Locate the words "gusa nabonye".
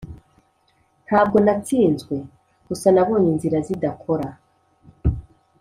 2.67-3.27